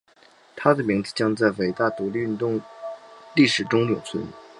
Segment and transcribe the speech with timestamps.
[0.55, 2.59] 他的名字将在伟大独立运动
[3.35, 4.25] 历史中永存。